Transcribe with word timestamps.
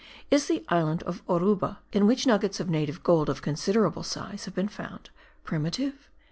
Is 0.31 0.47
the 0.47 0.65
island 0.67 1.03
of 1.03 1.21
Oruba 1.29 1.77
(in 1.93 2.07
which 2.07 2.25
nuggets 2.25 2.59
of 2.59 2.67
native 2.71 3.03
gold 3.03 3.29
of 3.29 3.43
considerable 3.43 4.01
size 4.01 4.45
have 4.45 4.55
been 4.55 4.67
found) 4.67 5.11
primitive?) 5.43 6.09